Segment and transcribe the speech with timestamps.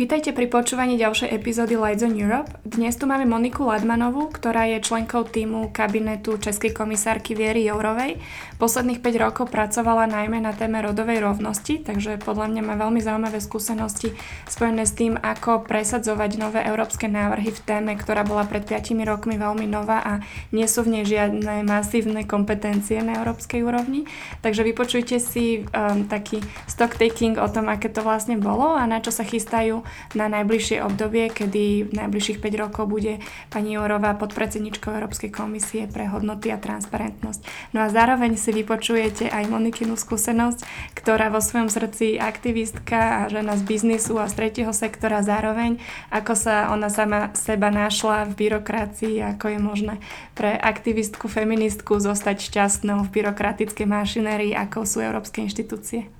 [0.00, 2.48] Vítajte pri počúvaní ďalšej epizódy Lights on Europe.
[2.64, 8.16] Dnes tu máme Moniku Ladmanovú, ktorá je členkou týmu kabinetu Českej komisárky Viery Jourovej.
[8.56, 13.44] Posledných 5 rokov pracovala najmä na téme rodovej rovnosti, takže podľa mňa má veľmi zaujímavé
[13.44, 14.16] skúsenosti
[14.48, 19.36] spojené s tým, ako presadzovať nové európske návrhy v téme, ktorá bola pred 5 rokmi
[19.36, 24.08] veľmi nová a nie sú v nej žiadne masívne kompetencie na európskej úrovni.
[24.40, 29.04] Takže vypočujte si um, taký stock taking o tom, aké to vlastne bolo a na
[29.04, 34.90] čo sa chystajú na najbližšie obdobie, kedy v najbližších 5 rokov bude pani Jourová podpredsedničkou
[34.90, 37.40] Európskej komisie pre hodnoty a transparentnosť.
[37.72, 40.62] No a zároveň si vypočujete aj Monikinu skúsenosť,
[40.98, 45.80] ktorá vo svojom srdci aktivistka a žena z biznisu a z tretieho sektora zároveň,
[46.12, 49.94] ako sa ona sama seba našla v byrokracii, ako je možné
[50.36, 56.19] pre aktivistku, feministku zostať šťastnou v byrokratickej mašinérii, ako sú európske inštitúcie.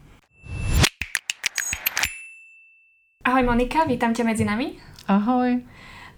[3.41, 4.77] Ahoj Monika, vítam ťa medzi nami.
[5.09, 5.65] Ahoj.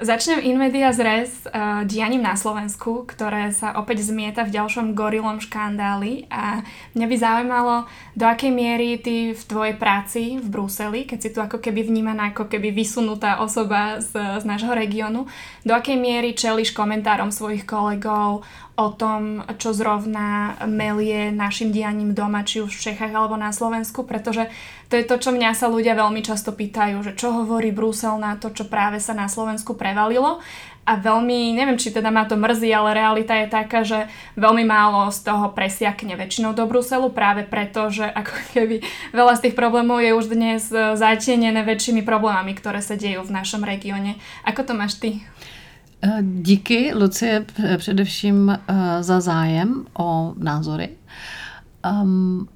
[0.02, 5.38] Začnem in media res uh, dianím na Slovensku, ktoré sa opäť zmieta v ďalšom gorilom
[5.38, 6.66] škandáli a
[6.98, 7.74] mňa by zaujímalo,
[8.18, 12.34] do akej miery ty v tvojej práci v Bruseli, keď si tu ako keby vnímaná
[12.34, 15.30] ako keby vysunutá osoba z, z nášho regiónu,
[15.62, 22.40] do akej miery čeliš komentárom svojich kolegov o tom, čo zrovna melie našim dianím doma,
[22.40, 24.48] či už v Čechách alebo na Slovensku, pretože
[24.88, 28.40] to je to, čo mňa sa ľudia veľmi často pýtajú, že čo hovorí Brusel na
[28.40, 30.40] to, čo práve sa na Slovensku prevalilo
[30.82, 35.14] a veľmi, neviem, či teda ma to mrzí, ale realita je taká, že veľmi málo
[35.14, 38.76] z toho presiakne väčšinou do Bruselu práve preto, že ako keby
[39.14, 43.62] veľa z tých problémov je už dnes zatienené väčšími problémami, ktoré sa dejú v našom
[43.62, 44.18] regióne.
[44.42, 45.22] Ako to máš ty?
[46.04, 50.88] Eh, díky, Lucie, především eh, za zájem o názory.
[52.02, 52.48] Um,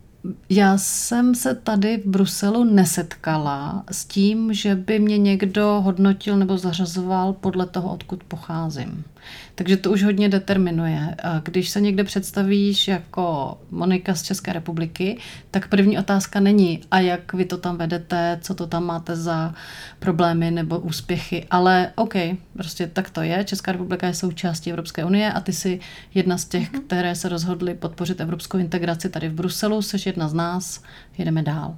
[0.48, 6.58] já jsem se tady v Bruselu nesetkala s tím, že by mě někdo hodnotil nebo
[6.58, 9.04] zařazoval podle toho, odkud pocházím.
[9.54, 11.16] Takže to už hodně determinuje.
[11.42, 15.18] Když se někde představíš jako Monika z České republiky,
[15.50, 19.54] tak první otázka není, a jak vy to tam vedete, co to tam máte za
[19.98, 22.14] problémy nebo úspěchy, ale OK,
[22.52, 23.44] prostě tak to je.
[23.44, 25.80] Česká republika je součástí Evropské unie a ty jsi
[26.14, 26.80] jedna z těch, mm-hmm.
[26.86, 30.82] které se rozhodly podpořit evropskou integraci tady v Bruselu, jsi jedna z nás,
[31.18, 31.76] jedeme dál.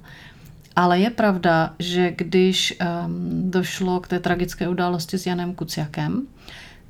[0.75, 6.27] Ale je pravda, že když um, došlo k té tragické události s Janem Kuciakem,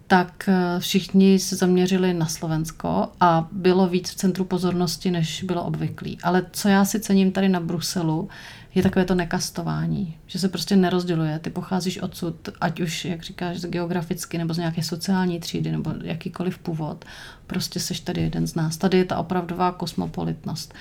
[0.09, 5.63] tak eh, všichni se zaměřili na Slovensko a bylo víc v centru pozornosti, než bylo
[5.63, 6.17] obvyklý.
[6.23, 8.29] Ale co já si cením tady na Bruselu,
[8.75, 11.39] je takové to nekastování, že se prostě nerozděluje.
[11.39, 16.57] Ty pocházíš odsud, ať už, jak říkáš, geograficky, nebo z nějaké sociální třídy, nebo jakýkoliv
[16.57, 17.05] původ.
[17.47, 18.77] Prostě seš tady jeden z nás.
[18.77, 20.73] Tady je ta opravdová kosmopolitnost.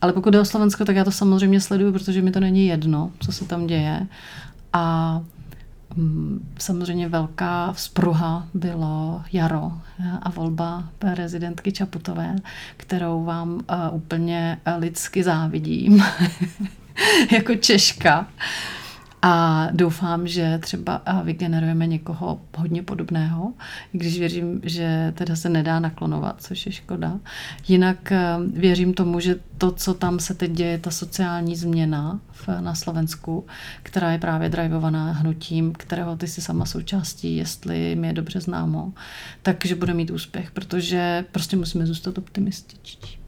[0.00, 3.12] Ale pokud jde o Slovensko, tak já to samozřejmě sleduju, protože mi to není jedno,
[3.20, 4.06] co se tam děje.
[4.72, 5.22] A
[6.58, 9.72] samozřejmě velká vzpruha bylo jaro
[10.22, 12.36] a volba prezidentky Čaputové,
[12.76, 16.04] kterou vám eh, úplně lidsky závidím
[17.32, 18.26] jako Češka.
[19.28, 23.52] A doufám, že třeba vygenerujeme někoho hodně podobného,
[23.92, 27.18] když věřím, že teda se nedá naklonovat, což je škoda.
[27.68, 32.48] Jinak eh, věřím tomu, že to, co tam se teď děje, ta sociální změna v,
[32.60, 33.46] na Slovensku,
[33.82, 38.92] která je právě drivovaná hnutím, kterého ty jsi sama součástí, jestli mi je dobře známo,
[39.42, 43.18] takže bude mít úspěch, protože prostě musíme zůstat optimističtí.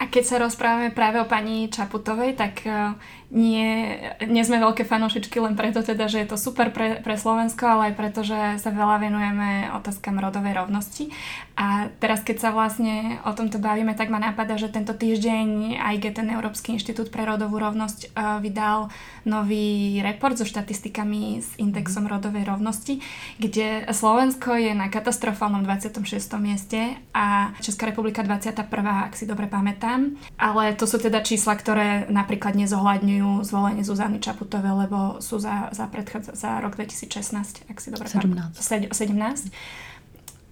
[0.00, 2.96] A keď sa rozprávame práve o pani Čaputovej, tak eh,
[3.30, 3.94] nie,
[4.26, 7.82] nie sme veľké fanošičky len preto teda, že je to super pre, pre Slovensko, ale
[7.90, 11.14] aj preto, že sa veľa venujeme otázkam rodovej rovnosti.
[11.54, 15.96] A teraz, keď sa vlastne o tomto bavíme, tak ma napadá, že tento týždeň aj
[16.10, 18.90] ten Európsky inštitút pre rodovú rovnosť uh, vydal
[19.22, 22.10] nový report so štatistikami s indexom mhm.
[22.10, 22.98] rodovej rovnosti,
[23.38, 26.02] kde Slovensko je na katastrofálnom 26.
[26.42, 28.66] mieste a Česká republika 21.
[29.06, 30.18] ak si dobre pamätám.
[30.34, 35.68] Ale to sú teda čísla, ktoré napríklad nezohľadňujú umožňujú zvolenie Zuzany Čaputovej, lebo sú za,
[35.72, 38.56] za, predchádza, za rok 2016, ak si dobre 17.
[38.92, 39.52] 17.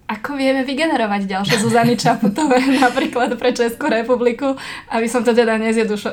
[0.09, 4.57] Ako vieme vygenerovať ďalšie Zuzany Čaputové napríklad pre Českú republiku,
[4.89, 5.61] aby som to teda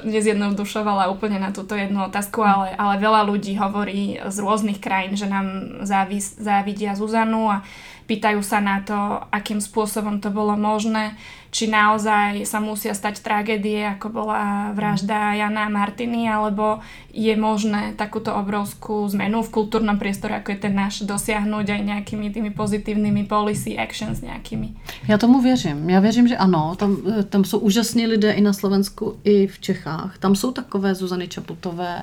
[0.04, 5.28] nezjednodušovala úplne na túto jednu otázku, ale, ale veľa ľudí hovorí z rôznych krajín, že
[5.28, 7.64] nám závis, závidia Zuzanu a
[8.06, 8.94] pýtajú sa na to,
[9.34, 11.18] akým spôsobom to bolo možné,
[11.50, 17.96] či naozaj sa musia stať tragédie, ako bola vražda Jana a Martiny, alebo je možné
[17.96, 23.24] takúto obrovskú zmenu v kultúrnom priestore, ako je ten náš, dosiahnuť aj nejakými tými pozitívnymi
[23.24, 24.74] policy actions nejakými.
[25.08, 25.90] Já tomu věřím.
[25.90, 26.74] Já věřím, že ano.
[26.76, 26.96] Tam,
[27.28, 30.18] tam jsou úžasní lidé i na Slovensku, i v Čechách.
[30.18, 32.02] Tam jsou takové Zuzany Čaputové,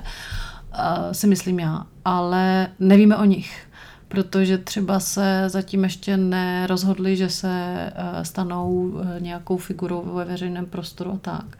[1.12, 3.66] si myslím já, ale nevíme o nich
[4.14, 10.66] protože třeba se zatím ještě nerozhodli, že se eh, stanou eh, nějakou figurou ve veřejném
[10.66, 11.58] prostoru a tak.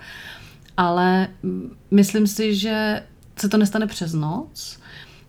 [0.76, 1.28] Ale
[1.90, 3.02] myslím si, že
[3.36, 4.78] se to nestane přes noc,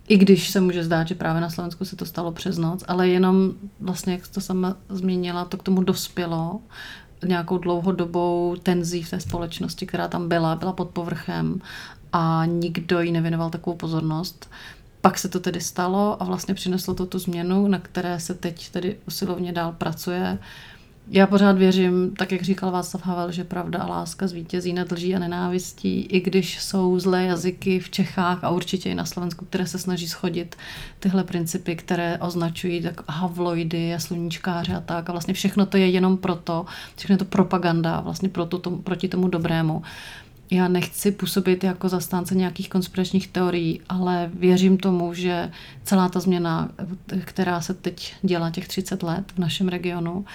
[0.07, 3.07] i když se může zdát, že právě na Slovensku se to stalo přes noc, ale
[3.07, 6.59] jenom vlastně, jak to sama zmínila, to k tomu dospělo
[7.25, 11.61] nějakou dlouhodobou tenzí v té společnosti, která tam byla, byla pod povrchem
[12.13, 14.49] a nikdo jí nevěnoval takovou pozornost.
[15.05, 18.69] Pak se to tedy stalo a vlastně přineslo to tu změnu, na které se teď
[18.69, 20.37] tedy usilovně dál pracuje.
[21.07, 25.15] Já pořád věřím, tak jak říkal Václav Havel, že pravda a láska zvítězí nad lží
[25.15, 29.67] a nenávistí, i když jsou zlé jazyky v Čechách a určitě i na Slovensku, které
[29.67, 30.55] se snaží schodit
[30.99, 35.09] tyhle principy, které označují tak havloidy a sluníčkáře a tak.
[35.09, 36.65] A vlastně všechno to je jenom proto,
[36.95, 39.83] všechno je to propaganda vlastně proto, tomu, proti tomu dobrému.
[40.51, 45.51] Já nechci působit jako zastánce nějakých konspiračních teorií, ale věřím tomu, že
[45.83, 46.69] celá ta změna,
[47.23, 50.25] která se teď dělá těch 30 let v našem regionu,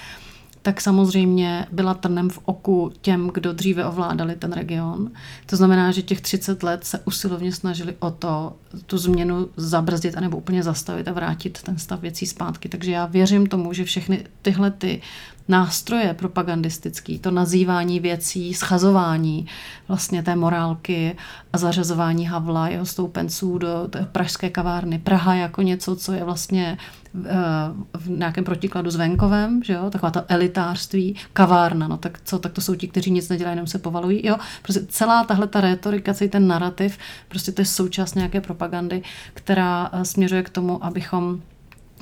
[0.62, 5.10] tak samozřejmě byla trnem v oku těm, kdo dříve ovládali ten region.
[5.46, 8.56] To znamená, že těch 30 let se usilovně snažili o to,
[8.86, 12.68] tu změnu zabrzdit anebo úplně zastavit a vrátit ten stav věcí zpátky.
[12.68, 15.00] Takže já věřím tomu, že všechny tyhle ty
[15.48, 19.46] nástroje propagandistický, to nazývání věcí, schazování
[19.88, 21.16] vlastně té morálky
[21.52, 24.98] a zařazování Havla, jeho stoupenců do pražské kavárny.
[24.98, 26.78] Praha jako něco, co je vlastně
[27.24, 27.30] eh,
[27.94, 29.90] v nějakém protikladu s venkovem, že jo?
[29.90, 33.66] taková ta elitářství, kavárna, no tak co, tak to jsou ti, kteří nic nedělají, jenom
[33.66, 34.36] se povalují, jo?
[34.62, 36.98] Prostě celá tahle ta retorika, celý ten narrativ,
[37.28, 39.02] prostě to je součást nějaké propagandy,
[39.34, 41.40] která eh, směřuje k tomu, abychom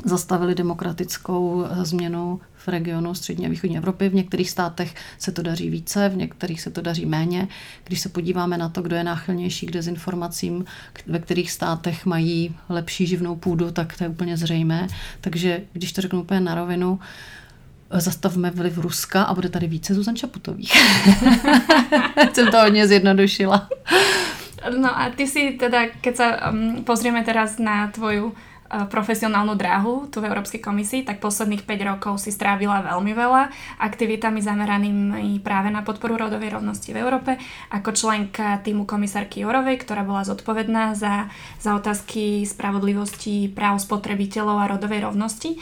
[0.05, 4.09] zastavili demokratickou eh, změnu v regionu střední a východní Evropy.
[4.09, 7.49] V některých státech se to daří více, v některých se to daří méně.
[7.85, 10.65] Když se podíváme na to, kdo je náchylnější k dezinformacím,
[11.07, 14.87] ve kterých státech mají lepší živnou půdu, tak to je úplně zřejmé.
[15.21, 17.01] Takže když to řeknu úplně na rovinu,
[17.91, 20.73] eh, zastavme vliv Ruska a bude tady více Zuzan Čaputových.
[22.33, 23.69] Jsem to hodně zjednodušila.
[24.79, 28.35] No a ty si teda, keď sa um, pozrieme teraz na tvoju
[28.69, 33.43] profesionálnu dráhu tu v Európskej komisii, tak posledných 5 rokov si strávila veľmi veľa
[33.81, 37.41] aktivitami zameranými práve na podporu rodovej rovnosti v Európe
[37.73, 44.71] ako členka týmu komisárky Jorovej, ktorá bola zodpovedná za, za otázky spravodlivosti práv spotrebiteľov a
[44.77, 45.57] rodovej rovnosti.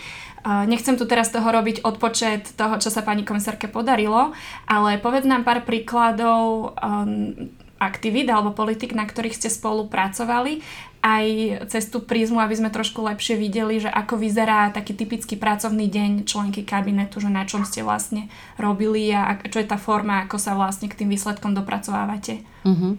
[0.47, 4.31] Eh, nechcem tu teraz toho robiť odpočet toho, čo sa pani komisárke podarilo,
[4.71, 10.63] ale povedz nám pár príkladov um, aktivít alebo politik, na ktorých ste spolupracovali
[11.07, 11.27] aj
[11.71, 16.27] cez tú prízmu, aby sme trošku lepšie videli, že ako vyzerá taký typický pracovný deň
[16.27, 18.27] členky kabinetu, že na čom ste vlastne
[18.59, 22.43] robili a čo je ta forma, ako sa vlastne k tým výsledkom dopracovávate.
[22.67, 22.93] Mm-hmm.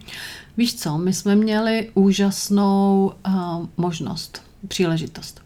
[0.57, 5.43] Víš co, my jsme měli úžasnou uh, možnost, příležitost.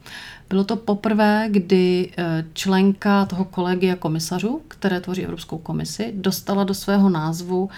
[0.51, 6.73] Bylo to poprvé, kdy eh, členka toho kolegia komisařů, které tvoří Evropskou komisi, dostala do
[6.73, 7.69] svého názvu uh,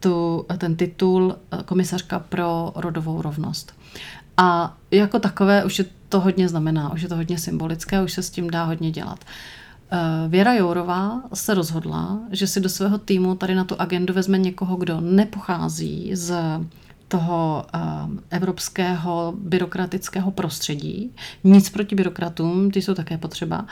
[0.00, 3.74] tu, ten titul eh, komisařka pro rodovou rovnost.
[4.36, 8.22] A jako takové už je to hodně znamená, už je to hodně symbolické, už se
[8.22, 9.24] s tím dá hodně dělat.
[9.90, 14.38] Eh, Věra Jourová se rozhodla, že si do svého týmu tady na tu agendu vezme
[14.38, 16.34] někoho, kdo nepochází z
[17.08, 21.14] toho um, evropského byrokratického prostředí.
[21.44, 23.66] Nic proti byrokratům, ty jsou také potřeba,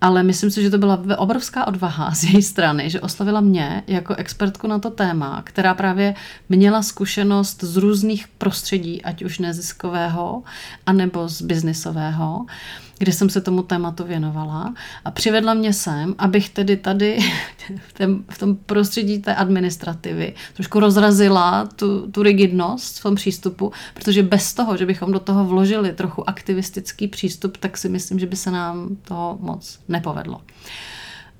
[0.00, 4.14] ale myslím si, že to byla obrovská odvaha z její strany, že oslovila mě jako
[4.14, 6.14] expertku na to téma, která právě
[6.48, 10.42] měla zkušenost z různých prostředí, ať už neziskového,
[10.86, 12.46] anebo z biznisového
[13.02, 17.18] kde jsem se tomu tématu věnovala a přivedla mě sem, abych tedy tady
[18.28, 24.54] v tom prostředí té administrativy trošku rozrazila tu, tu rigidnost v tom přístupu, protože bez
[24.54, 28.50] toho, že bychom do toho vložili trochu aktivistický přístup, tak si myslím, že by se
[28.50, 30.40] nám toho moc nepovedlo.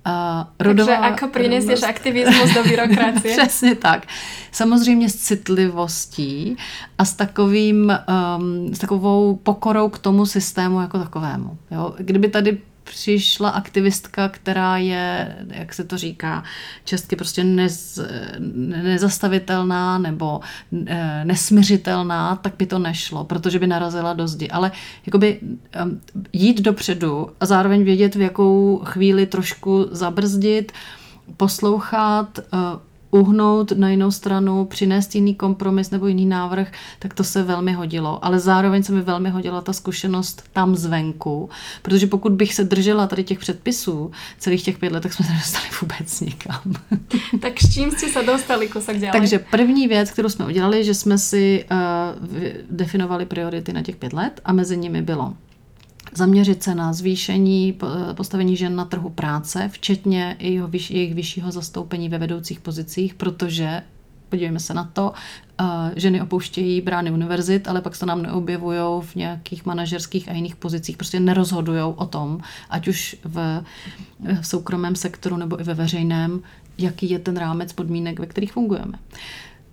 [0.07, 3.33] Uh, rodová Takže ako prinesieš aktivismus do byrokracie?
[3.39, 4.07] Přesně tak.
[4.53, 6.57] Samozřejmě s citlivostí
[6.99, 7.93] a s, takovým,
[8.39, 11.59] um, s takovou pokorou k tomu systému jako takovému.
[11.71, 11.95] Jo?
[11.99, 16.45] Kdyby tady přišla aktivistka, která je, jak se to říká,
[16.85, 18.01] česky prostě nez,
[18.83, 20.41] nezastavitelná nebo
[20.87, 24.49] e, nesměřitelná, tak by to nešlo, protože by narazila do zdi.
[24.49, 24.73] Ale
[25.07, 25.41] jakoby
[26.33, 30.73] jít dopředu a zároveň vědět, v jakou chvíli trošku zabrzdit,
[31.37, 32.43] poslouchat, e,
[33.13, 38.25] uhnout na jinou stranu, přinést jiný kompromis nebo jiný návrh, tak to se velmi hodilo.
[38.25, 41.51] Ale zároveň se mi velmi hodila ta zkušenost tam zvenku,
[41.83, 45.33] protože pokud bych se držela tady těch předpisů celých těch pět let, tak jsme se
[45.33, 46.61] nedostali vůbec nikam.
[47.41, 49.19] tak s čím jste se dostali kousek dělali?
[49.19, 51.79] Takže první věc, kterou jsme udělali, že jsme si uh,
[52.71, 55.35] definovali priority na těch pět let a mezi nimi bylo
[56.15, 57.79] zaměřit se na zvýšení
[58.15, 63.83] postavení žen na trhu práce, včetně jejich vyššího zastoupení ve vedoucích pozicích, protože
[64.29, 65.13] podívejme se na to,
[65.97, 70.97] ženy opouštějí brány univerzit, ale pak se nám neobjevují v nějakých manažerských a jiných pozicích,
[70.97, 72.41] prostě nerozhodují o tom,
[72.71, 73.65] ať už v,
[74.41, 76.41] v soukromém sektoru nebo i ve veřejném,
[76.79, 78.99] jaký je ten rámec podmínek, ve kterých fungujeme.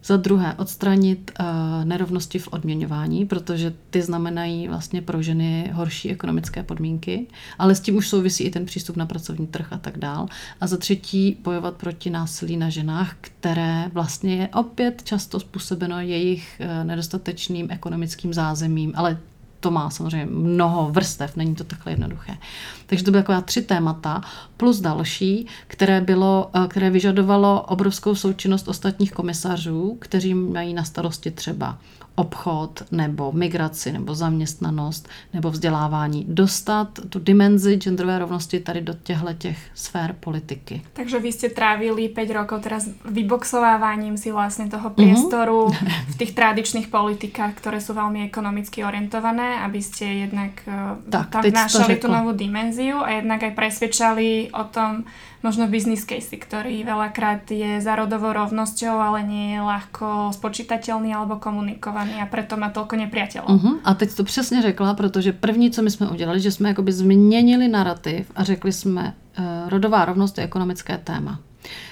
[0.03, 1.45] Za druhé, odstranit uh,
[1.85, 7.27] nerovnosti v odměňování, protože ty znamenají vlastně pro ženy horší ekonomické podmínky,
[7.59, 10.27] ale s tím už souvisí i ten přístup na pracovní trh a tak dál.
[10.61, 16.61] A za třetí, bojovat proti násilí na ženách, které vlastně je opět často způsobeno jejich
[16.61, 19.17] uh, nedostatečným ekonomickým zázemím, ale
[19.59, 22.37] to má samozřejmě mnoho vrstev, není to takhle jednoduché.
[22.85, 24.21] Takže to byly taková tři témata,
[24.57, 31.31] plus další, které, bylo, eh, které vyžadovalo obrovskou součinnost ostatních komisařů, kteří mají na starosti
[31.31, 31.77] třeba
[32.19, 36.25] obchod nebo migraci nebo zaměstnanost nebo vzdělávání.
[36.27, 40.81] Dostat tu dimenzi genderové rovnosti tady do těchto těch sfér politiky.
[40.93, 45.91] Takže vy jste trávili 5 rokov teraz vyboxováváním si vlastně toho priestoru mm-hmm.
[46.09, 50.73] v těch tradičných politikách, které jsou velmi ekonomicky orientované, aby ste jednak eh,
[51.09, 55.07] tak, tam vnášali tu novú dimenziu a jednak aj presvedčali o tom,
[55.43, 61.39] možno business case, ktorý veľakrát je za rodovou rovnosťou, ale nie je ľahko spočítateľný alebo
[61.39, 63.49] komunikovaný a preto má toľko nepriateľov.
[63.49, 63.75] Uh-huh.
[63.83, 67.67] A teď to přesně řekla, protože první, co my jsme udělali, že jsme jakoby změnili
[67.67, 71.39] narrativ a řekli jsme, uh, rodová rovnost je ekonomické téma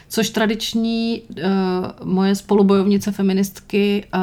[0.09, 1.43] což tradiční uh,
[2.03, 4.21] moje spolubojovnice feministky uh,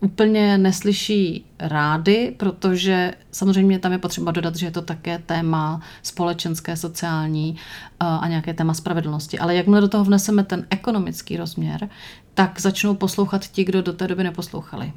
[0.00, 6.76] úplně neslyší rády, protože samozřejmě tam je potřeba dodat, že je to také téma společenské,
[6.76, 9.38] sociální uh, a nějaké téma spravedlnosti.
[9.38, 11.88] Ale jakmile do toho vneseme ten ekonomický rozměr,
[12.34, 14.92] tak začnou poslouchat ti, kdo do té doby neposlouchali.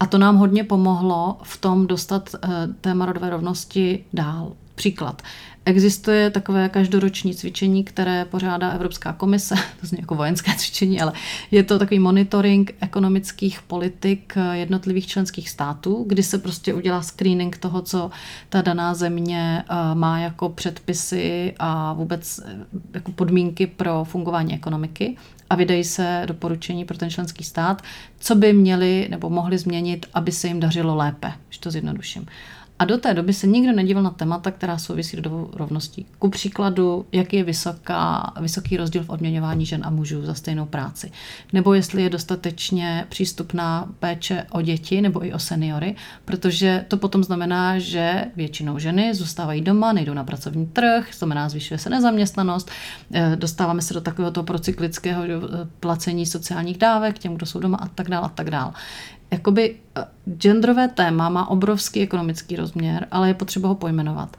[0.00, 4.52] A to nám hodně pomohlo v tom dostat uh, téma rodové rovnosti dál.
[4.74, 5.22] Příklad.
[5.68, 11.12] Existuje takové každoroční cvičení, které pořádá Evropská komise, to zní jako vojenské cvičení, ale
[11.50, 17.82] je to takový monitoring ekonomických politik jednotlivých členských států, kdy se prostě udělá screening toho,
[17.82, 18.10] co
[18.48, 22.56] ta daná země eh, má jako předpisy a vůbec eh,
[22.94, 25.16] jako podmínky pro fungování ekonomiky
[25.50, 27.82] a vydají se doporučení pro ten členský stát,
[28.18, 32.26] co by měli nebo mohli změnit, aby se jim dařilo lépe, když to zjednoduším.
[32.78, 36.06] A do té doby se nikdo nedíval na témata, která souvisí rodovou rovností.
[36.18, 41.12] Ku příkladu, jaký je vysoká, vysoký rozdíl v odměňování žen a mužů za stejnou práci.
[41.52, 47.24] Nebo jestli je dostatečně přístupná péče o děti nebo i o seniory, protože to potom
[47.24, 52.70] znamená, že většinou ženy zůstávají doma, nejdou na pracovní trh, znamená zvyšuje se nezaměstnanost,
[53.12, 55.38] eh, dostáváme se do takového toho procyklického eh,
[55.80, 58.72] placení sociálních dávek těm, kdo jsou doma a tak dále a tak dále
[59.36, 60.04] jakoby eh,
[60.38, 64.36] genderové téma má obrovský ekonomický rozměr, ale je potřeba ho pojmenovat.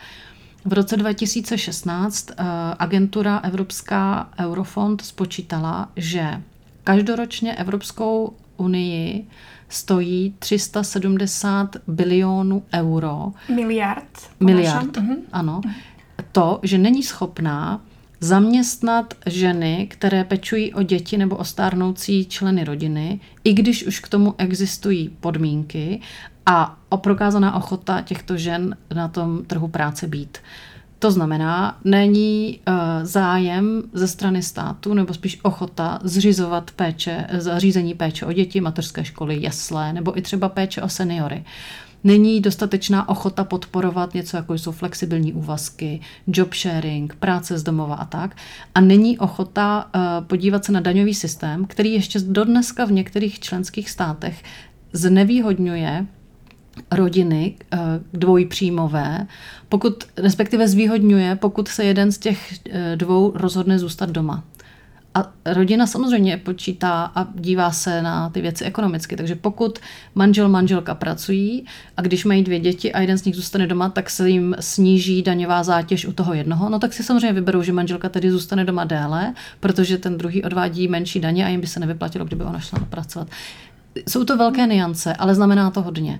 [0.65, 2.35] V roce 2016 eh,
[2.79, 6.41] agentura Evropská Eurofond spočítala, že
[6.83, 9.27] každoročně Evropskou unii
[9.69, 13.31] stojí 370 bilionů euro.
[13.55, 14.29] Miliard.
[14.39, 15.17] Miliard, uh-huh.
[15.31, 15.61] ano.
[16.31, 17.81] To, že není schopná
[18.19, 24.07] zaměstnat ženy, které pečují o děti nebo o stárnoucí členy rodiny, i když už k
[24.07, 26.01] tomu existují podmínky
[26.45, 30.37] a prokázaná ochota těchto žen na tom trhu práce být.
[30.99, 38.25] To znamená, není uh, zájem ze strany státu, nebo spíš ochota zřizovat péče, zařízení péče
[38.25, 41.43] o děti, mateřské školy, jesle, nebo i třeba péče o seniory.
[42.07, 48.05] Není dostatečná ochota podporovat něco, jako jsou flexibilní úvazky, job sharing, práce z domova a
[48.05, 48.37] tak.
[48.75, 53.89] A není ochota uh, podívat se na daňový systém, který ještě dodneska v některých členských
[53.89, 54.43] státech
[54.93, 56.05] znevýhodňuje
[56.91, 57.77] rodiny eh,
[58.13, 59.27] dvojpříjmové,
[59.69, 64.43] pokud, respektive zvýhodňuje, pokud se jeden z těch eh, dvou rozhodne zůstat doma.
[65.17, 69.15] A rodina samozřejmě počítá a dívá se na ty věci ekonomicky.
[69.15, 69.79] Takže pokud
[70.15, 71.65] manžel, manželka pracují
[71.97, 75.21] a když mají dvě děti a jeden z nich zůstane doma, tak se jim sníží
[75.21, 76.69] daňová zátěž u toho jednoho.
[76.69, 80.87] No tak si samozřejmě vyberou, že manželka tedy zůstane doma déle, protože ten druhý odvádí
[80.87, 83.27] menší daně a jim by se nevyplatilo, kdyby ona šla pracovat.
[84.09, 86.19] Jsou to velké niance, ale znamená to hodně.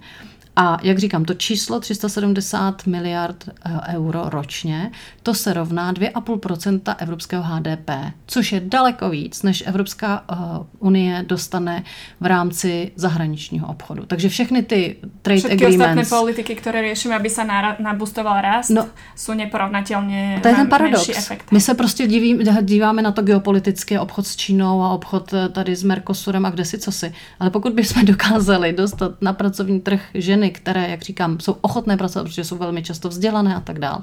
[0.59, 4.91] A jak říkám, to číslo 370 miliard eh, euro ročně,
[5.23, 7.89] to se rovná 2,5% evropského HDP,
[8.27, 10.35] což je daleko víc, než Evropská eh,
[10.79, 11.83] unie dostane
[12.19, 14.05] v rámci zahraničního obchodu.
[14.05, 16.01] Takže všechny ty trade Všetky agreements...
[16.01, 17.41] ostatné politiky, které řešíme, aby se
[17.79, 21.31] nabustoval rast, no, jsou neporovnatelně To je ten paradox.
[21.51, 25.75] My se prostě diví, díváme na to geopoliticky, obchod s Čínou a obchod eh, tady
[25.75, 27.13] s Mercosurem a kde si co si.
[27.39, 32.23] Ale pokud bychom dokázali dostat na pracovní trh ženy, které, jak říkám, jsou ochotné pracovat,
[32.23, 33.99] protože jsou velmi často vzdělané a tak dále,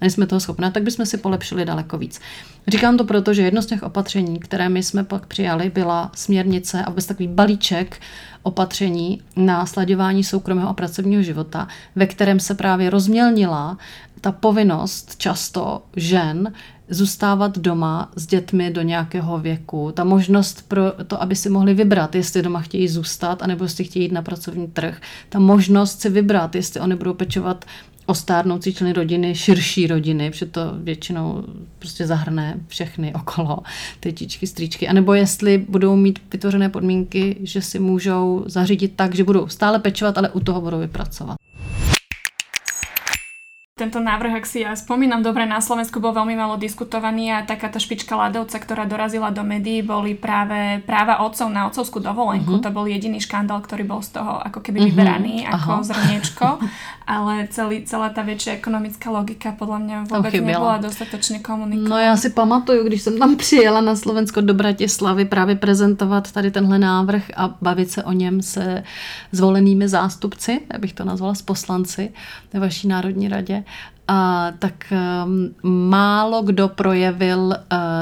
[0.00, 2.20] a jsme toho schopné, tak bychom si polepšili daleko víc.
[2.68, 6.84] Říkám to proto, že jedno z těch opatření, které my jsme pak přijali, byla směrnice
[6.84, 8.00] a vůbec takový balíček
[8.42, 13.78] opatření na sladěvání soukromého a pracovního života, ve kterém se právě rozmělnila
[14.22, 16.52] ta povinnost často žen
[16.88, 19.92] zůstávat doma s dětmi do nějakého věku.
[19.94, 24.04] Ta možnost pro to, aby si mohli vybrat, jestli doma chtějí zůstat, anebo jestli chtějí
[24.04, 25.00] jít na pracovní trh.
[25.28, 27.64] Ta možnost si vybrat, jestli oni budou pečovat
[28.06, 31.44] o stárnoucí členy rodiny, širší rodiny, protože to většinou
[31.78, 33.58] prostě zahrne všechny okolo,
[34.00, 39.48] tetičky, strýčky, anebo jestli budou mít vytvořené podmínky, že si můžou zařídit tak, že budou
[39.48, 41.36] stále pečovat, ale u toho budou vypracovat.
[43.82, 47.66] Tento návrh, ak si ja spomínam dobre, na Slovensku bol veľmi malo diskutovaný a taká
[47.66, 52.46] tá špička ľadovca, ktorá dorazila do médií, boli práve práva otcov na otcovskú dovolenku.
[52.46, 52.62] Uh-huh.
[52.62, 54.88] To bol jediný škandál, ktorý bol z toho ako keby uh-huh.
[54.94, 55.86] vyberaný ako Aha.
[55.90, 56.46] zrniečko,
[57.10, 61.90] ale celý, celá ta větší ekonomická logika podle mě vůbec nebyla dostatečně komunikovaná.
[61.90, 66.50] No já si pamatuju, když jsem tam přijela na Slovensko do Bratislavy právě prezentovat tady
[66.50, 68.82] tenhle návrh a bavit se o něm se
[69.32, 72.12] zvolenými zástupci, abych to nazvala s poslanci
[72.52, 73.64] ve vaší Národní radě,
[74.58, 75.54] tak um,
[75.90, 77.54] málo kdo projevil uh,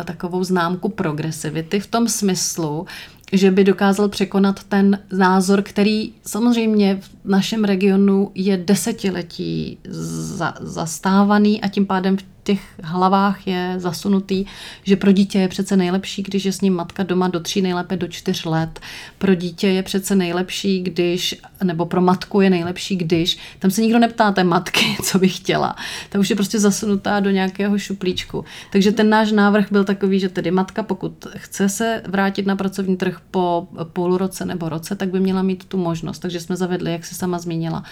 [0.05, 2.87] takovou známku progresivity v tom smyslu,
[3.33, 11.61] že by dokázal překonat ten názor, který samozřejmě v našem regionu je desetiletí za, zastávaný
[11.61, 14.45] a tím pádem v těch hlavách je zasunutý,
[14.83, 17.97] že pro dítě je přece nejlepší, když je s ním matka doma do tří, nejlépe
[17.97, 18.81] do čtyř let.
[19.19, 21.35] Pro dítě je přece nejlepší, když,
[21.65, 23.39] nebo pro matku je nejlepší, když.
[23.59, 25.77] Tam se nikdo neptá té matky, co by chtěla.
[26.09, 28.45] Ta už je prostě zasunutá do nějakého šuplíčku.
[28.73, 32.97] Takže ten náš návrh byl takový, že tedy matka, pokud chce se vrátit na pracovní
[32.97, 36.19] trh po půl roce nebo roce, tak by měla mít tu možnost.
[36.19, 37.85] Takže jsme zavedli, jak se sama zmínila,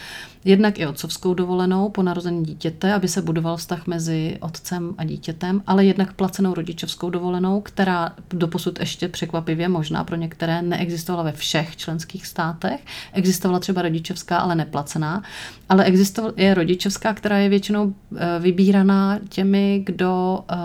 [0.44, 5.62] jednak i otcovskou dovolenou po narození dítěte, aby se budoval vztah mezi otcem a dítětem,
[5.66, 11.76] ale jednak placenou rodičovskou dovolenou, která doposud ještě překvapivě možná pro některé neexistovala ve všech
[11.76, 12.80] členských státech.
[13.12, 15.22] Existovala třeba rodičovská, ale neplacená,
[15.68, 20.56] ale existovala je rodičovská, která je většinou eh, vybíraná těmi, kdo eh,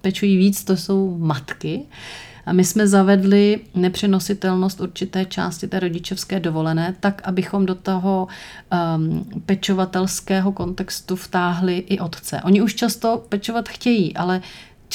[0.00, 1.82] pečují víc, to jsou matky.
[2.46, 8.28] A my jsme zavedli nepřenositelnost určité části té rodičovské dovolené, tak, abychom do toho
[8.96, 12.40] um, pečovatelského kontextu vtáhli i otce.
[12.44, 14.40] Oni už často pečovat chtějí, ale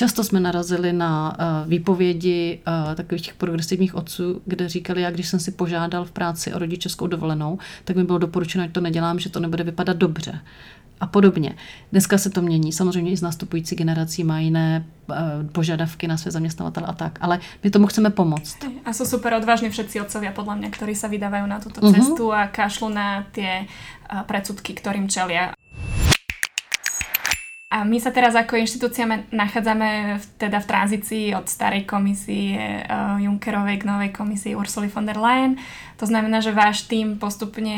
[0.02, 5.28] Často jsme narazili na uh, výpovědi uh, takových těch progresivních otců, kde říkali, já když
[5.28, 9.20] jsem si požádal v práci o rodičovskou dovolenou, tak mi bylo doporučeno, že to nedělám,
[9.20, 10.40] že to nebude vypadat dobře
[11.02, 11.56] a podobně.
[11.92, 12.72] Dneska se to mění.
[12.72, 15.16] Samozřejmě i z nastupující generací má jiné uh,
[15.52, 18.58] požadavky na své zaměstnavatele a tak, ale my tomu chceme pomoct.
[18.86, 21.96] A jsou super odvážní všetci otcovia, podle mě, kteří se vydávají na tuto uh-huh.
[21.96, 23.48] cestu a kašlu na ty
[24.14, 25.52] uh, predsudky, kterým čelia.
[27.72, 33.16] A my sa teraz ako inštitúcia nachádzame v, teda v tranzícii od starej komisie uh,
[33.16, 35.56] Junckerovej k novej komisii Ursula von der Leyen.
[35.96, 37.78] To znamená, že váš tým postupne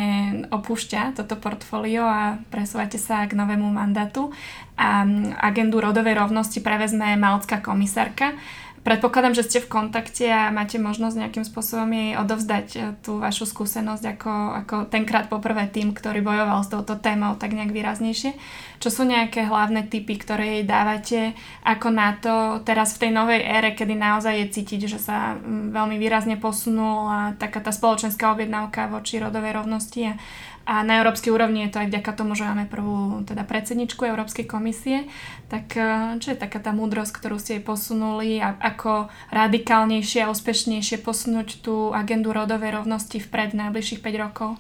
[0.50, 4.34] opúšťa toto portfólio a presúvate sa k novému mandátu.
[4.82, 5.06] A
[5.46, 8.34] agendu rodovej rovnosti prevezme malcká komisárka.
[8.84, 13.48] Predpokladám, že ste v kontakte a máte možnosť nejakým spôsobom jej odovzdať eh, tú vašu
[13.48, 18.36] skúsenosť ako, ako tenkrát poprvé tým, ktorý bojoval s touto témou tak nejak výraznejšie.
[18.84, 21.32] Čo sú nejaké hlavné typy, ktoré jej dávate
[21.64, 25.72] ako na to teraz v tej novej ére, kedy naozaj je cítiť, že sa mm,
[25.72, 30.20] veľmi výrazne posunula taká tá spoločenská objednávka voči rodovej rovnosti a
[30.64, 34.48] a na európskej úrovni je to aj vďaka tomu, že máme prvú teda predsedničku Európskej
[34.48, 35.12] komisie.
[35.52, 35.88] Tak eh,
[36.24, 41.60] čo je taká tá múdrosť, ktorú ste jej posunuli a ako radikálnejšie a úspešnejšie posunúť
[41.60, 44.56] tú agendu rodovej rovnosti vpred najbližších 5 rokov?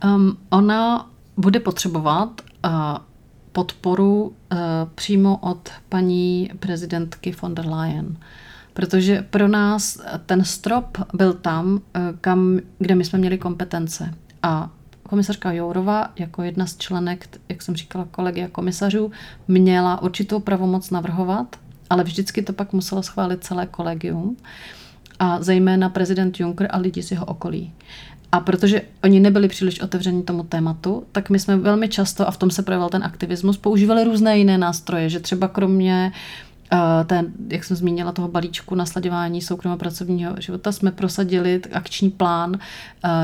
[0.00, 2.70] Um, ona bude potřebovat uh,
[3.52, 4.58] podporu uh,
[4.94, 8.16] přímo od paní prezidentky von der Leyen.
[8.72, 11.80] Protože pro nás ten strop byl tam,
[12.20, 14.14] kam, kde my jsme měli kompetence.
[14.42, 14.70] A
[15.14, 19.10] komisařka Jourova jako jedna z členek, jak jsem říkala, kolegy a komisařů,
[19.48, 21.56] měla určitou pravomoc navrhovat,
[21.90, 24.36] ale vždycky to pak muselo schválit celé kolegium
[25.18, 27.72] a zejména prezident Juncker a lidi z jeho okolí.
[28.32, 32.36] A protože oni nebyli příliš otevření tomu tématu, tak my jsme velmi často, a v
[32.36, 36.12] tom se projevil ten aktivismus, používali různé jiné nástroje, že třeba kromě
[37.06, 42.58] ten, jak jsem zmínila, toho balíčku na sledování soukromého pracovního života, jsme prosadili akční plán,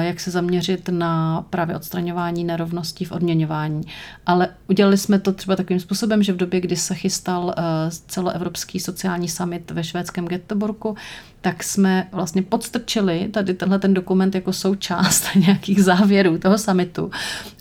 [0.00, 3.82] jak se zaměřit na právě odstraňování nerovností v odměňování.
[4.26, 7.54] Ale udělali jsme to třeba takovým způsobem, že v době, kdy se chystal
[7.90, 10.96] celoevropský sociální summit ve švédském Göteborgu,
[11.40, 17.10] tak jsme vlastně podstrčili tady tenhle ten dokument jako součást nějakých závěrů toho summitu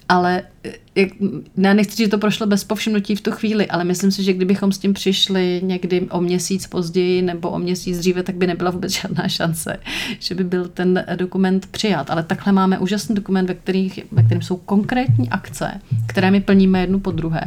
[0.10, 1.10] ale eh, jak,
[1.58, 4.72] já nechci, že to prošlo bez povšimnutí v tu chvíli, ale myslím si, že kdybychom
[4.72, 8.92] s tím přišli někdy o měsíc později nebo o měsíc dříve, tak by nebyla vůbec
[8.92, 9.80] žádná šance,
[10.20, 12.10] že by byl ten dokument přijat.
[12.10, 16.82] Ale takhle máme úžasný dokument, ve, kterých, ve kterém jsou konkrétní akce, které my plníme
[16.82, 17.46] jednu po druhé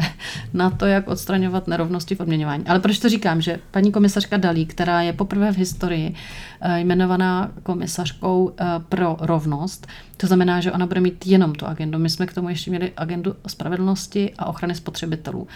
[0.53, 2.65] na to, jak odstraňovat nerovnosti v odměňování.
[2.67, 6.15] Ale proč to říkám, že paní komisařka Dalí, která je poprvé v historii
[6.61, 9.87] eh, jmenovaná komisařkou eh, pro rovnost,
[10.23, 11.99] to znamená, že ona bude mít jenom tu agendu.
[11.99, 15.49] My jsme k tomu ještě měli agendu spravedlnosti a ochrany spotřebitelů.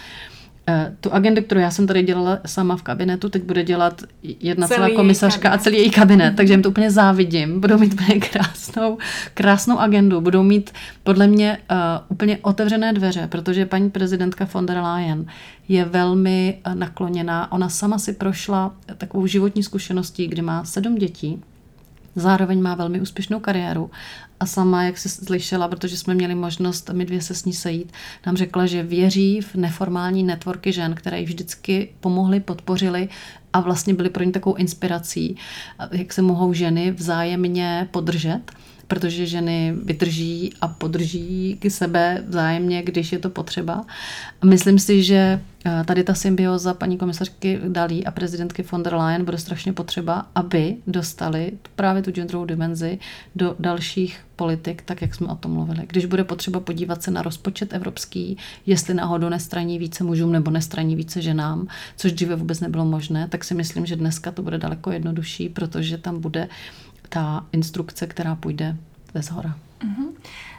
[0.68, 4.68] Eh, tu agendu, kterou já jsem tady dělala sama v kabinetu, teď bude dělat jedna
[4.68, 7.60] celá komisařka a celý její kabinet, takže jim to úplně závidím.
[7.60, 8.98] Budou mít úplně krásnou,
[9.34, 10.70] krásnou agendu, budou mít
[11.02, 11.76] podle mě uh,
[12.08, 15.26] úplně otevřené dveře, protože paní prezidentka von der Leyen
[15.68, 17.52] je velmi uh, nakloněná.
[17.52, 21.42] Ona sama si prošla takovou životní zkušeností, kdy má sedm dětí,
[22.16, 23.90] zároveň má velmi úspěšnou kariéru
[24.40, 27.92] a sama, jak se slyšela, protože jsme měli možnost my dvě se s ní sejít,
[28.26, 33.08] nám řekla, že věří v neformální networky žen, které jí vždycky pomohly, podpořily
[33.52, 35.36] a vlastně byly pro ní takovou inspirací,
[35.92, 38.40] jak se mohou ženy vzájemně podržet
[38.88, 43.84] protože ženy vydrží a podrží k sebe vzájemně, když je to potřeba.
[44.44, 49.24] Myslím si, že eh, tady ta symbioza paní komisařky Dalí a prezidentky von der Leyen
[49.24, 52.98] bude strašně potřeba, aby dostali právě tu genderovou dimenzi
[53.34, 55.82] do dalších politik, tak jak jsme o tom mluvili.
[55.86, 60.96] Když bude potřeba podívat se na rozpočet evropský, jestli náhodou nestraní více mužům nebo nestraní
[60.96, 64.90] více ženám, což dříve vůbec nebylo možné, tak si myslím, že dneska to bude daleko
[64.90, 66.48] jednodušší, protože tam bude
[67.08, 68.76] ta instrukce, která půjde
[69.14, 69.54] ze zhora.
[69.84, 70.12] Uh-huh.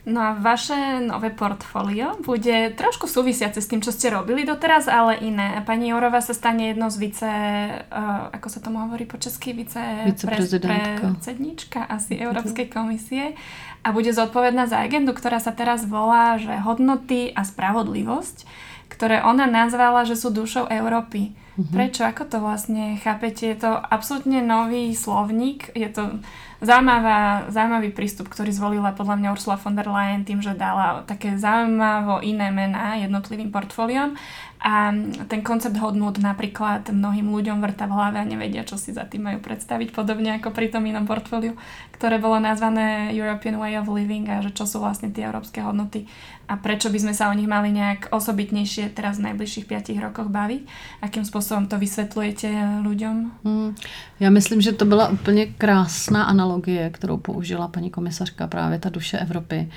[0.08, 5.20] No a vaše nové portfólio bude trošku súvisiace s tým, čo ste robili doteraz, ale
[5.20, 5.60] iné.
[5.68, 9.84] Pani Jorová sa stane jednou z vice, uh, ako sa tomu hovorí po česky, vice
[10.16, 13.36] predsednička asi Európskej komisie
[13.84, 18.48] a bude zodpovedná za agendu, ktorá sa teraz volá, že hodnoty a spravodlivosť,
[18.88, 21.36] ktoré ona nazvala, že sú dušou Európy.
[21.58, 21.70] Uh-huh.
[21.74, 22.06] Prečo?
[22.06, 23.50] Ako to vlastne chápete?
[23.50, 26.22] Je to absolútne nový slovník, je to
[26.62, 31.38] zaujímavá, zaujímavý prístup, ktorý zvolila podľa mňa Ursula von der Leyen tým, že dala také
[31.38, 34.18] zaujímavo iné mená jednotlivým portfóliom
[34.58, 34.90] a
[35.30, 39.30] ten koncept hodnot napríklad mnohým ľuďom vrta v hlave a nevedia, čo si za tým
[39.30, 41.54] majú predstaviť, podobne ako pri tom inom portfóliu,
[41.94, 46.10] ktoré bolo nazvané European Way of Living a že čo sú vlastne tie európske hodnoty
[46.48, 50.32] a prečo by sme sa o nich mali nejak osobitnejšie teraz v najbližších 5 rokoch
[50.32, 50.62] baviť.
[51.04, 52.48] Akým spôsobom to vysvetľujete
[52.88, 53.16] ľuďom?
[53.44, 53.76] Hmm.
[54.20, 59.18] Já myslím, že to byla úplně krásná analogie, kterou použila paní komisařka, právě ta duše
[59.18, 59.72] Evropy.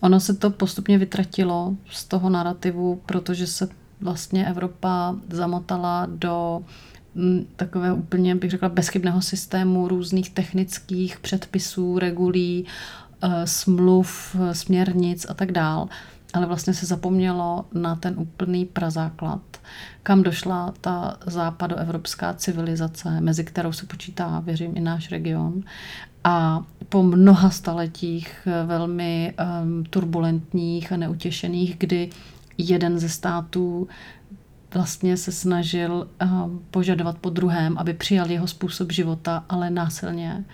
[0.00, 3.68] Ono se to postupně vytratilo z toho narrativu, protože se
[4.04, 6.60] vlastně Evropa zamotala do
[7.14, 12.66] mm, takové úplně, bych řekla, bezchybného systému různých technických předpisů, regulí,
[13.22, 15.88] eh, smluv, směrnic a tak dál.
[16.34, 19.40] Ale vlastně se zapomnělo na ten úplný prazáklad,
[20.02, 25.62] kam došla ta západoevropská civilizace, mezi kterou se počítá, věřím, i náš region.
[26.24, 32.10] A po mnoha staletích eh, velmi um, turbulentních a neutěšených, kdy
[32.58, 33.88] jeden ze států
[34.74, 40.44] vlastně se snažil uh, požadovat po druhém, aby přijal jeho způsob života, ale násilně,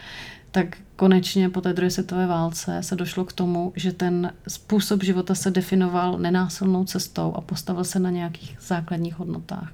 [0.51, 5.35] tak konečně po té druhé světové válce se došlo k tomu, že ten způsob života
[5.35, 9.73] se definoval nenásilnou cestou a postavil se na nějakých základních hodnotách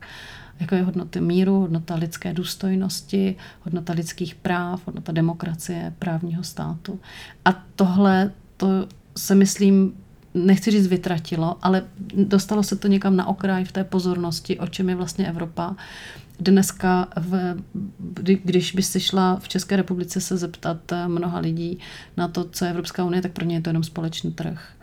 [0.60, 7.00] jako je hodnoty míru, hodnota lidské důstojnosti, hodnota lidských práv, hodnota demokracie, právního státu.
[7.44, 8.66] A tohle to
[9.16, 9.92] se myslím
[10.36, 11.82] nechci říct vytratilo, ale
[12.14, 15.76] dostalo se to někam na okraj v té pozornosti, o čem je vlastně Evropa.
[16.40, 17.56] Dneska, v,
[18.44, 21.78] když by si šla v České republice se zeptat mnoha lidí
[22.16, 24.75] na to, co je Evropská unie, tak pro ně je to jenom společný trh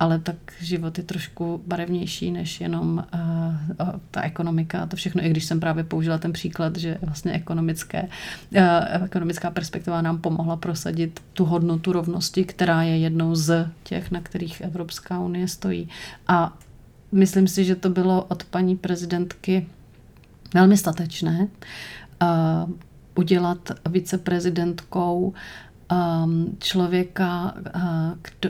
[0.00, 5.44] ale tak život je trošku barevnější než jenom uh, ta ekonomika to všechno, i když
[5.44, 11.44] jsem právě použila ten příklad, že vlastně ekonomické, uh, ekonomická perspektiva nám pomohla prosadit tu
[11.44, 15.88] hodnotu rovnosti, která je jednou z těch, na kterých Evropská unie stojí.
[16.28, 16.58] A
[17.12, 19.66] myslím si, že to bylo od paní prezidentky
[20.54, 21.48] velmi statečné
[22.22, 22.70] uh,
[23.14, 25.34] udělat viceprezidentkou um,
[26.58, 27.82] člověka, uh,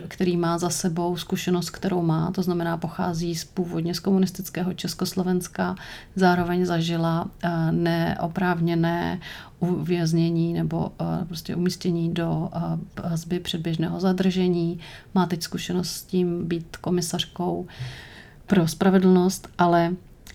[0.07, 5.75] který má za sebou zkušenost, kterou má, to znamená pochází z původně z komunistického Československa,
[6.15, 9.19] zároveň zažila uh, neoprávněné
[9.59, 12.49] uvěznění nebo uh, prostě umístění do
[13.03, 14.79] vazby předběžného zadržení,
[15.15, 17.67] má teď zkušenost s tím být komisařkou
[18.47, 19.91] pro spravedlnost, ale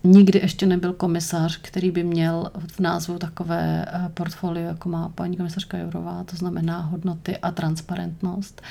[0.07, 5.37] Nikdy ještě nebyl komisař, který by měl v názvu takové eh, portfolio, jako má paní
[5.37, 8.63] komisařka Jourová, to znamená hodnoty a transparentnost.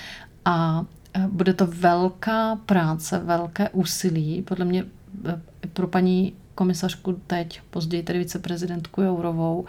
[0.46, 4.86] A eh, bude to velká práce, velké úsilí, podle mě
[5.30, 5.42] eh,
[5.74, 9.66] pro paní komisařku teď, později tedy viceprezidentku Jourovou,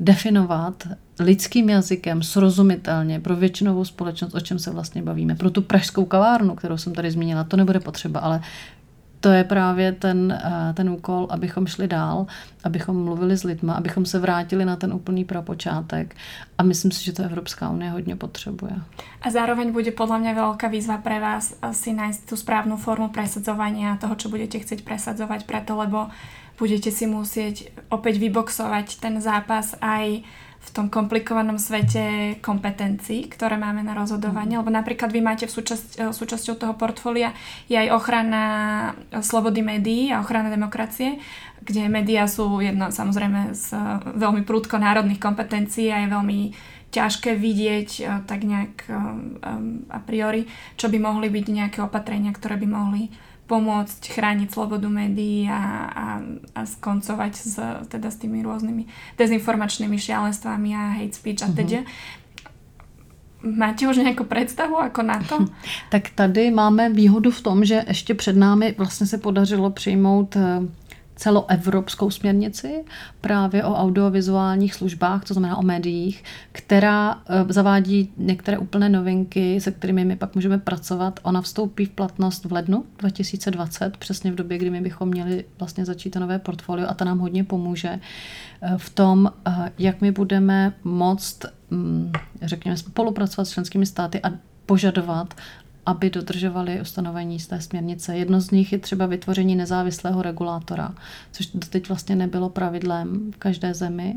[0.00, 0.88] definovat
[1.20, 5.34] lidským jazykem srozumitelně pro většinovou společnost, o čem se vlastně bavíme.
[5.34, 8.40] Pro tu pražskou kavárnu, kterou jsem tady zmínila, to nebude potřeba, ale
[9.20, 12.26] to je právě ten, eh, ten úkol, abychom šli dál,
[12.64, 16.16] abychom mluvili s lidmi, abychom se vrátili na ten úplný prapočátek.
[16.58, 18.72] A myslím si, že to Evropská unie hodně potřebuje.
[19.22, 23.86] A zároveň bude podle mě velká výzva pro vás si najít tu správnou formu presadzování
[24.00, 26.06] toho, co budete chcet presadzovat, preto, lebo
[26.60, 30.20] budete si musieť opäť vyboxovať ten zápas aj
[30.60, 34.56] v tom komplikovanom svete kompetencií, ktoré máme na rozhodovanie.
[34.56, 34.60] Mhm.
[34.60, 37.32] Lebo napríklad vy máte v súčasť, e, súčasťou toho portfólia
[37.66, 38.44] je aj ochrana
[39.24, 41.18] slobody médií a ochrana demokracie,
[41.64, 43.76] kde médiá sú jedno samozrejme z
[44.16, 46.40] veľmi prúdko národných kompetencií a je veľmi
[46.90, 48.92] ťažké vidieť e, tak nejak e,
[49.88, 50.44] a priori,
[50.76, 53.08] čo by mohli byť nejaké opatrenia, ktoré by mohli
[53.50, 56.06] pomôcť chrániť slobodu médií a, a,
[56.54, 57.58] a skoncovať s,
[57.90, 58.86] teda s tými rôznymi
[59.18, 61.82] dezinformačnými šialenstvami a hate speech a teda.
[61.82, 62.28] Mm-hmm.
[63.42, 65.38] Máte už nějakou představu jako na to?
[65.90, 70.60] Tak tady máme výhodu v tom, že ještě před námi vlastně se podařilo přijmout eh,
[71.20, 72.84] celoevropskou směrnici
[73.20, 79.70] právě o audiovizuálních službách, to znamená o médiích, která eh, zavádí některé úplné novinky, se
[79.70, 81.20] kterými my pak můžeme pracovat.
[81.22, 85.84] Ona vstoupí v platnost v lednu 2020, přesně v době, kdy my bychom měli vlastně
[85.84, 88.00] začít nové portfolio a to nám hodně pomůže
[88.62, 94.30] eh, v tom, eh, jak my budeme moct, mm, řekněme, spolupracovat s členskými státy a
[94.66, 95.34] požadovat,
[95.90, 98.16] aby dodržovali ustanovení z té směrnice.
[98.16, 100.94] Jedno z nich je třeba vytvoření nezávislého regulátora,
[101.32, 104.14] což doteď vlastně nebylo pravidlem v každé zemi.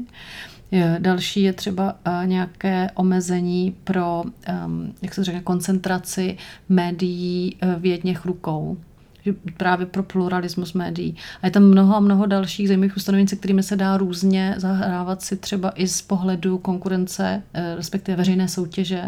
[1.00, 6.38] Další je třeba eh, nějaké omezení pro, ehm, jak se řekne, koncentraci
[6.70, 8.78] médií eh, v jedněch rukou
[9.58, 11.16] právě pro pluralismus médií.
[11.42, 15.22] A je tam mnoho a mnoho dalších zajímavých ustanovení, se kterými se dá různě zahrávat
[15.22, 19.04] si třeba i z pohledu konkurence, eh, respektive veřejné soutěže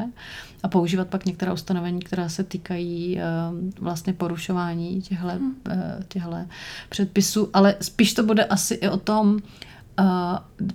[0.64, 3.24] a používat pak některá ustanovení, která se týkají eh,
[3.80, 5.28] vlastně porušování těchto,
[5.70, 6.38] eh, těchto
[6.90, 7.50] předpisů.
[7.54, 9.40] Ale spíš to bude asi i o tom,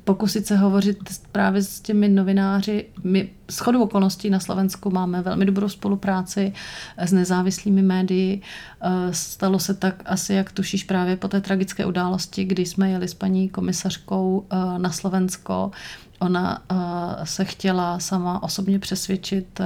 [0.04, 0.98] pokusit se hovořit
[1.32, 2.86] právě s těmi novináři.
[3.04, 6.52] My s chodou okolností na Slovensku máme velmi dobrou spolupráci
[6.98, 8.42] s nezávislými médii.
[9.10, 13.14] Stalo se tak asi, jak tušíš, právě po té tragické události, kdy jsme jeli s
[13.14, 14.46] paní komisařkou
[14.78, 15.70] na Slovensko.
[16.18, 16.62] Ona
[17.24, 19.60] se chtěla sama osobně přesvědčit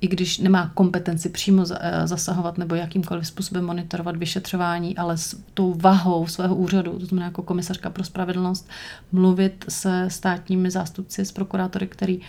[0.00, 5.74] i když nemá kompetenci přímo eh, zasahovat nebo jakýmkoliv způsobem monitorovat vyšetřování, ale s tou
[5.74, 8.68] vahou svého úřadu, to znamená jako komisařka pro spravedlnost,
[9.12, 12.20] mluvit se státními zástupci, s prokurátory, který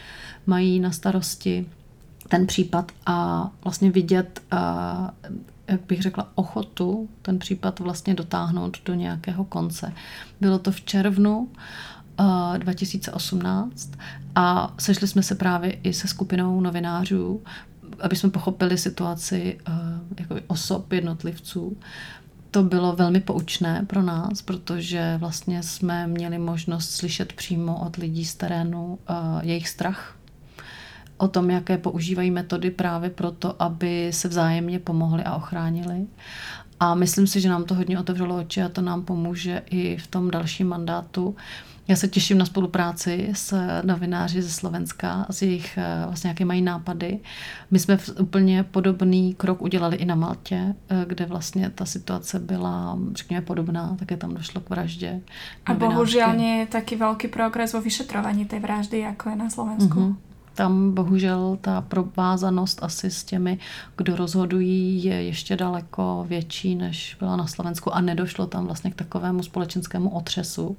[0.47, 1.65] mají na starosti
[2.27, 4.57] ten případ a vlastně vidět, eh,
[5.67, 9.93] jak bych řekla, ochotu ten případ vlastně dotáhnout do nějakého konce.
[10.41, 11.49] Bylo to v červnu
[12.57, 13.91] 2018
[14.35, 17.41] a sešli jsme se právě i se skupinou novinářů,
[17.99, 19.73] aby jsme pochopili situaci uh,
[20.19, 21.77] jako osob, jednotlivců.
[22.51, 28.25] To bylo velmi poučné pro nás, protože vlastně jsme měli možnost slyšet přímo od lidí
[28.25, 30.15] z terénu uh, jejich strach
[31.19, 36.07] o tom, jaké používají metody právě proto, aby se vzájemně pomohli a ochránili.
[36.79, 40.07] A myslím si, že nám to hodně otevřelo oči a to nám pomůže i v
[40.07, 41.35] tom dalším mandátu.
[41.89, 46.61] Já se těším na spolupráci s novináři ze Slovenska, s jejich eh, vlastně jaké mají
[46.61, 47.19] nápady.
[47.71, 52.99] My jsme úplně podobný krok udělali i na Maltě, eh, kde vlastně ta situace byla,
[53.13, 55.21] řekněme, podobná, také tam došlo k vraždě.
[55.65, 59.99] A bohužel je taky velký progres o vyšetrování té vraždy, jako je na Slovensku.
[59.99, 60.28] Mm-hmm
[60.59, 63.59] tam bohužel ta provázanost asi s těmi,
[63.97, 68.95] kdo rozhodují, je ještě daleko větší, než byla na Slovensku a nedošlo tam vlastně k
[68.95, 70.77] takovému společenskému otřesu.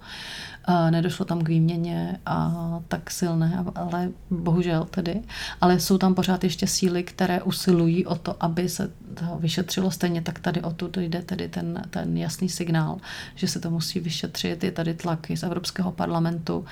[0.91, 2.53] Nedošlo tam k výměně a
[2.89, 5.23] tak silné, ale bohužel tedy.
[5.61, 10.23] Ale jsou tam pořád ještě síly, které usilují o to, aby se to vyšetřilo stejně,
[10.23, 12.99] tak tady o to jde tedy ten, ten jasný signál,
[13.35, 14.65] že se to musí vyšetřit.
[14.65, 16.65] Je tady tlaky z Evropského parlamentu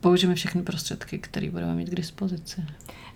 [0.00, 2.64] použijeme všechny prostředky, které budeme mít k dispozici.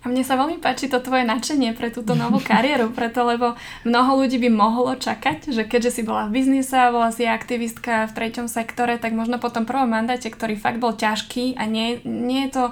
[0.03, 3.55] A mne sa veľmi páči to tvoje nadšenie pre túto novú kariéru, preto lebo
[3.87, 8.11] mnoho ľudí by mohlo čakať, že keďže si bola v biznise a bola si aktivistka
[8.11, 12.03] v treťom sektore, tak možno po tom prvom mandáte, ktorý fakt bol ťažký a nie,
[12.03, 12.63] nie je to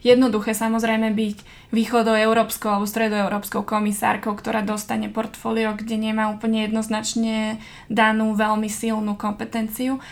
[0.00, 1.36] jednoduché samozrejme byť
[1.70, 10.02] východoeurópskou alebo stredoeurópskou komisárkou, ktorá dostane portfólio, kde nemá úplne jednoznačne danú veľmi silnú kompetenciu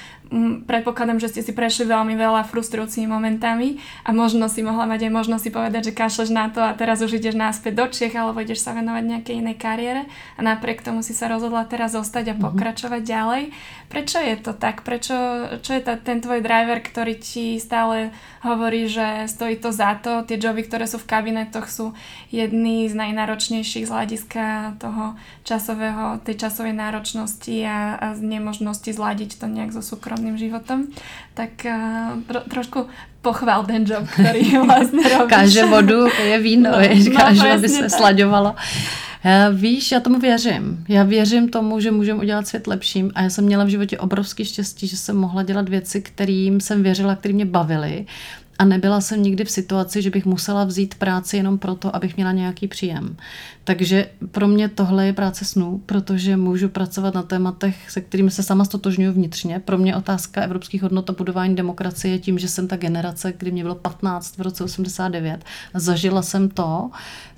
[0.69, 5.13] predpokladám, že ste si prešli veľmi veľa frustrujúcimi momentami a možno si mohla mať aj
[5.13, 8.45] možnosť si povedať, že kašleš na to a teraz už ideš náspäť do Čiech alebo
[8.45, 10.03] ideš sa venovať nejakej inej kariére
[10.37, 12.43] a napriek tomu si sa rozhodla teraz zostať a mhm.
[12.45, 13.15] pokračovať mm-hmm.
[13.17, 13.43] ďalej.
[13.89, 14.85] Prečo je to tak?
[14.85, 15.17] Prečo,
[15.65, 18.13] čo je ta, ten tvoj driver, ktorý ti stále
[18.45, 20.29] hovorí, že stojí to za to?
[20.29, 21.97] Tie joby, ktoré sú v kabinetoch sú
[22.29, 25.17] jedný z najnáročnejších z hľadiska toho
[25.49, 30.93] časového, tej časovej náročnosti a, a z nemožnosti zladiť to nejak so súkromným životom,
[31.33, 32.93] tak uh, tro, trošku
[33.25, 35.29] pochvál ten job, který vlastně robíš.
[35.29, 37.91] Káže vodu, je víno, no, je, káže, no, aby se tak.
[37.91, 38.55] slaďovalo.
[39.25, 40.85] Já, víš, já tomu věřím.
[40.89, 44.45] Já věřím tomu, že můžeme udělat svět lepším a já jsem měla v životě obrovský
[44.45, 48.07] štěstí, že jsem mohla dělat věci, kterým jsem věřila, které mě bavily
[48.59, 52.33] a nebyla jsem nikdy v situaci, že bych musela vzít práci jenom proto, abych měla
[52.33, 53.17] nějaký příjem.
[53.65, 58.43] Takže pro mě tohle je práce snů, protože můžu pracovat na tématech, se kterými se
[58.43, 59.61] sama stotožňuji vnitřně.
[59.61, 63.63] Pro mě otázka evropských hodnot a budování demokracie tím, že jsem ta generace, kdy mě
[63.63, 66.91] bylo 15 v roce 89 a zažila jsem to,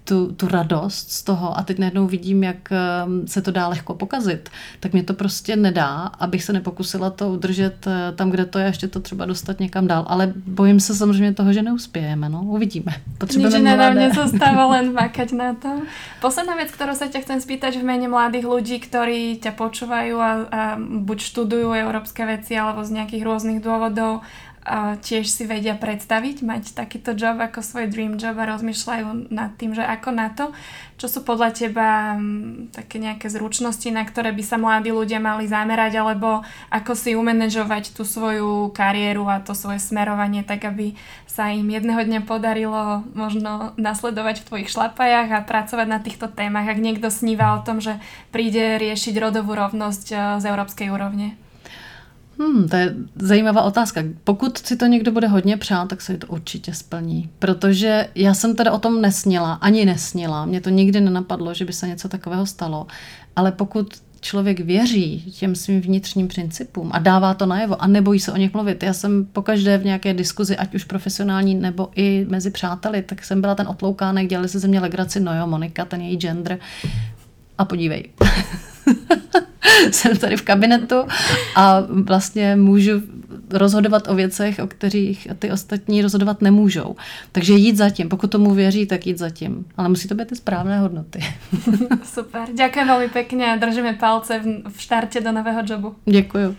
[0.04, 3.94] tu, tu radost z toho a teď najednou vidím, jak ehm, se to dá lehko
[3.94, 4.48] pokazit,
[4.80, 8.66] tak mě to prostě nedá, abych se nepokusila to udržet eh, tam, kde to je,
[8.66, 10.04] ještě to třeba dostat někam dál.
[10.08, 12.28] Ale bojím se samozřejmě toho, že neuspějeme.
[12.28, 12.92] No, uvidíme.
[13.18, 15.68] Potřebujeme Nič nedávne zostáva len makať na to.
[16.20, 20.30] Posledná věc, kterou se tě chcem spýtať v mene mladých ľudí, ktorí ťa počúvajú a,
[20.50, 23.60] a buď študujú európske veci, alebo z nejakých rôznych
[24.60, 29.56] dôvodov tiež si vedia predstaviť, mať takýto job ako svoj dream job a rozmýšľajú nad
[29.56, 30.52] tým, že ako na to.
[31.00, 32.20] Čo sú podľa teba
[32.76, 37.96] také nejaké zručnosti, na ktoré by sa mladí ľudia mali zamerať, alebo ako si umanežovať
[37.96, 40.92] tú svoju kariéru a to svoje smerovanie, tak aby
[41.24, 46.68] sa im jedného dňa podarilo možno nasledovať v tvojich šlapajach a pracovať na týchto témach,
[46.68, 47.96] ak niekto sníva o tom, že
[48.28, 51.49] príde riešiť rodovú rovnosť e, z európskej úrovne.
[52.40, 54.02] Hmm, to je zajímavá otázka.
[54.24, 57.30] Pokud si to někdo bude hodně přát, tak se to určitě splní.
[57.38, 60.46] Protože já jsem teda o tom nesnila, ani nesnila.
[60.46, 62.86] Mě to nikdy nenapadlo, že by se něco takového stalo.
[63.36, 68.32] Ale pokud člověk věří těm svým vnitřním principům a dává to najevo a nebojí se
[68.32, 68.82] o nich mluvit.
[68.82, 73.40] Já jsem pokaždé v nějaké diskuzi, ať už profesionální nebo i mezi přáteli, tak jsem
[73.40, 76.58] byla ten otloukánek, dělali se ze mě legraci, no jo, Monika, ten její gender.
[77.58, 78.08] A podívej.
[79.90, 80.94] jsem tady v kabinetu
[81.56, 82.92] a vlastně můžu
[83.50, 86.96] rozhodovat o věcech, o kterých ty ostatní rozhodovat nemůžou.
[87.32, 88.08] Takže jít zatím.
[88.08, 89.64] Pokud tomu věří, tak jít zatím.
[89.76, 91.24] Ale musí to být ty správné hodnoty.
[92.04, 92.48] Super.
[92.54, 95.94] Děkuji velmi pěkně držíme palce v, v štarte do nového jobu.
[96.04, 96.56] Děkuji.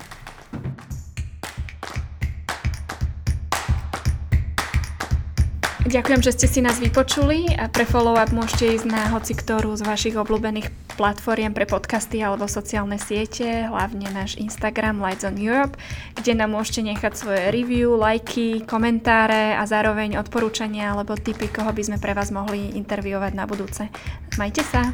[5.82, 9.82] Ďakujem, že ste si nás vypočuli a pre follow-up môžete ísť na hoci ktorú z
[9.82, 15.82] vašich obľúbených platformiem pre podcasty alebo sociálne siete, hlavne náš Instagram Lights on Europe,
[16.14, 21.82] kde nám môžete nechať svoje review, lajky, komentáre a zároveň odporúčania alebo tipy, koho by
[21.82, 23.90] sme pre vás mohli interviovať na budúce.
[24.38, 24.86] Majte sa!